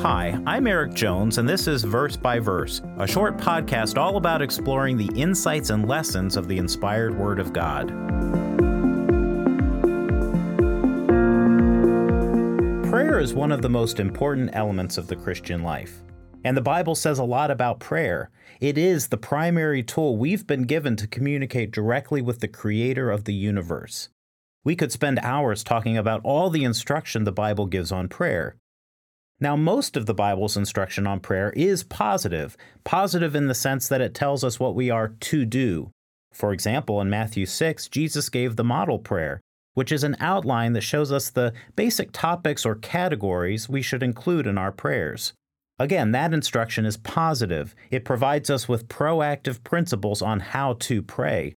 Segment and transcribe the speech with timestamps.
[0.00, 4.42] Hi, I'm Erik Jones, and this is Verse by Verse, a short podcast all about
[4.42, 7.88] exploring the insights and lessons of the inspired Word of God.
[12.90, 16.02] Prayer is one of the most important elements of the Christian life.
[16.44, 18.30] And the Bible says a lot about prayer.
[18.60, 23.24] It is the primary tool we've been given to communicate directly with the Creator of
[23.24, 24.10] the universe.
[24.62, 28.56] We could spend hours talking about all the instruction the Bible gives on prayer.
[29.38, 34.00] Now, most of the Bible's instruction on prayer is positive, positive in the sense that
[34.00, 35.90] it tells us what we are to do.
[36.32, 39.40] For example, in Matthew 6, Jesus gave the model prayer,
[39.74, 44.46] which is an outline that shows us the basic topics or categories we should include
[44.46, 45.34] in our prayers.
[45.78, 47.74] Again, that instruction is positive.
[47.90, 51.54] It provides us with proactive principles on how to pray.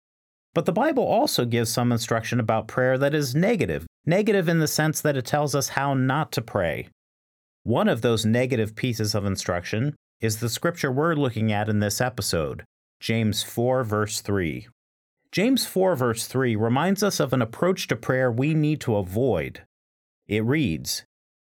[0.55, 4.67] But the Bible also gives some instruction about prayer that is negative, negative in the
[4.67, 6.89] sense that it tells us how not to pray.
[7.67, 12.01] One of those negative pieces of instruction is the scripture we're looking at in this
[12.01, 12.63] episode,
[13.01, 14.69] James 4, verse 3.
[15.33, 19.63] James 4, verse 3 reminds us of an approach to prayer we need to avoid.
[20.29, 21.03] It reads,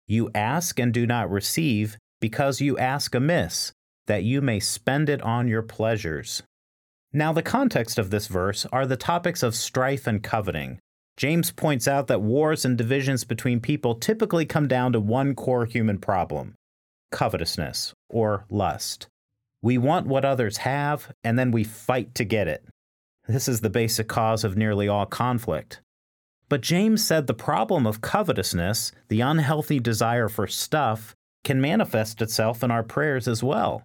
[0.07, 3.73] You ask and do not receive because you ask amiss,
[4.07, 6.41] that you may spend it on your pleasures.
[7.11, 10.79] Now, the context of this verse are the topics of strife and coveting.
[11.17, 15.65] James points out that wars and divisions between people typically come down to one core
[15.65, 16.55] human problem
[17.11, 19.07] covetousness, or lust.
[19.61, 22.65] We want what others have, and then we fight to get it.
[23.27, 25.79] This is the basic cause of nearly all conflict.
[26.49, 32.63] But James said the problem of covetousness, the unhealthy desire for stuff, can manifest itself
[32.63, 33.83] in our prayers as well.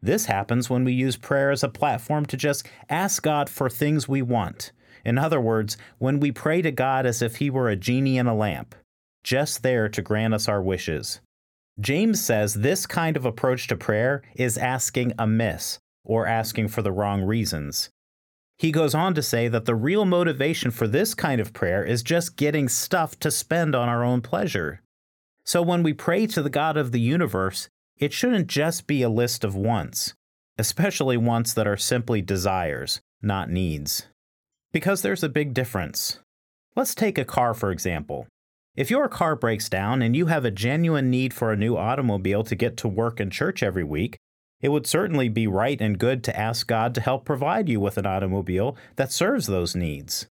[0.00, 4.08] This happens when we use prayer as a platform to just ask God for things
[4.08, 4.72] we want.
[5.04, 8.26] In other words, when we pray to God as if He were a genie in
[8.26, 8.74] a lamp,
[9.22, 11.20] just there to grant us our wishes.
[11.78, 16.92] James says this kind of approach to prayer is asking amiss, or asking for the
[16.92, 17.90] wrong reasons.
[18.58, 22.02] He goes on to say that the real motivation for this kind of prayer is
[22.02, 24.82] just getting stuff to spend on our own pleasure.
[25.44, 29.08] So when we pray to the God of the universe, it shouldn't just be a
[29.08, 30.14] list of wants,
[30.58, 34.06] especially wants that are simply desires, not needs.
[34.72, 36.20] Because there's a big difference.
[36.76, 38.28] Let's take a car, for example.
[38.76, 42.44] If your car breaks down and you have a genuine need for a new automobile
[42.44, 44.16] to get to work and church every week,
[44.60, 47.98] it would certainly be right and good to ask God to help provide you with
[47.98, 50.26] an automobile that serves those needs.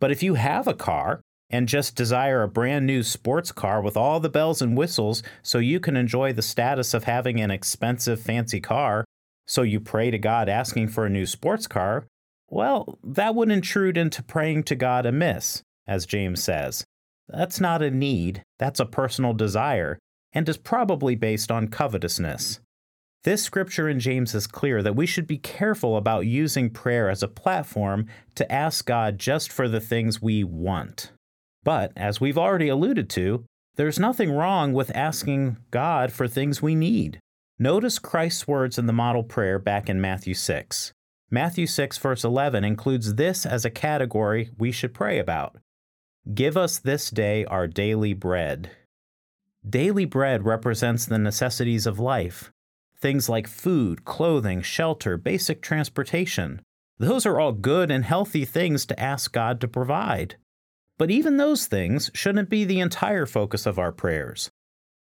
[0.00, 3.96] But if you have a car and just desire a brand new sports car with
[3.96, 8.20] all the bells and whistles so you can enjoy the status of having an expensive,
[8.20, 9.04] fancy car,
[9.46, 12.06] so you pray to God asking for a new sports car,
[12.50, 16.84] well, that would intrude into praying to God amiss, as James says.
[17.28, 19.98] That's not a need, that's a personal desire,
[20.32, 22.60] and is probably based on covetousness.
[23.24, 27.22] This scripture in James is clear that we should be careful about using prayer as
[27.22, 28.06] a platform
[28.36, 31.12] to ask God just for the things we want.
[31.64, 33.44] But, as we've already alluded to,
[33.74, 37.18] there's nothing wrong with asking God for things we need.
[37.58, 40.92] Notice Christ's words in the model prayer back in Matthew 6.
[41.30, 45.56] Matthew 6, verse 11, includes this as a category we should pray about
[46.32, 48.70] Give us this day our daily bread.
[49.68, 52.50] Daily bread represents the necessities of life
[53.00, 56.60] things like food, clothing, shelter, basic transportation.
[56.98, 60.34] Those are all good and healthy things to ask God to provide.
[60.96, 64.50] But even those things shouldn't be the entire focus of our prayers.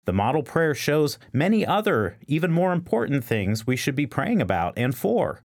[0.05, 4.73] The model prayer shows many other, even more important things we should be praying about
[4.77, 5.41] and for.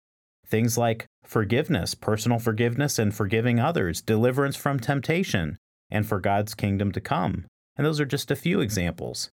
[0.48, 5.58] Things like forgiveness, personal forgiveness, and forgiving others, deliverance from temptation,
[5.90, 7.46] and for God's kingdom to come.
[7.76, 9.30] And those are just a few examples.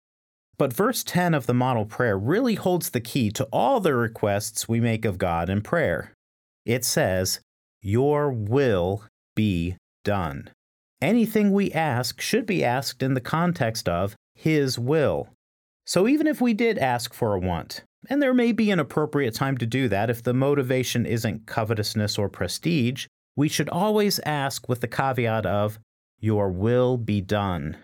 [0.57, 4.67] But verse 10 of the model prayer really holds the key to all the requests
[4.67, 6.13] we make of God in prayer.
[6.65, 7.39] It says,
[7.81, 9.03] Your will
[9.35, 10.49] be done.
[11.01, 15.29] Anything we ask should be asked in the context of His will.
[15.85, 19.33] So even if we did ask for a want, and there may be an appropriate
[19.33, 24.67] time to do that if the motivation isn't covetousness or prestige, we should always ask
[24.69, 25.79] with the caveat of,
[26.19, 27.77] Your will be done.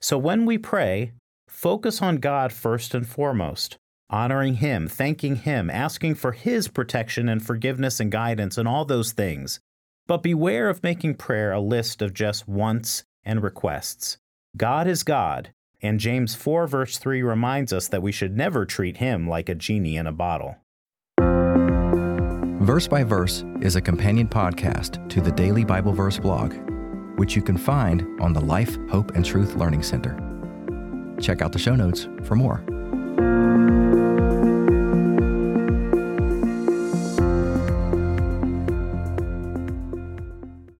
[0.00, 1.12] So when we pray,
[1.48, 3.76] focus on God first and foremost,
[4.08, 9.12] honoring Him, thanking Him, asking for His protection and forgiveness and guidance and all those
[9.12, 9.60] things.
[10.06, 14.18] But beware of making prayer a list of just wants and requests.
[14.56, 18.98] God is God, and James 4, verse 3 reminds us that we should never treat
[18.98, 20.56] him like a genie in a bottle.
[22.60, 26.54] Verse by Verse is a companion podcast to the Daily Bible Verse blog,
[27.18, 30.16] which you can find on the Life, Hope, and Truth Learning Center.
[31.20, 32.62] Check out the show notes for more.